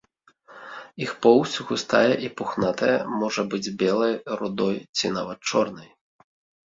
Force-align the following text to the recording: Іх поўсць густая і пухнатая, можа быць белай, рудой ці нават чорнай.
Іх 1.07 1.11
поўсць 1.25 1.57
густая 1.67 2.13
і 2.27 2.31
пухнатая, 2.41 2.97
можа 3.21 3.41
быць 3.55 3.73
белай, 3.83 4.13
рудой 4.41 4.77
ці 4.99 5.15
нават 5.19 5.39
чорнай. 5.53 5.89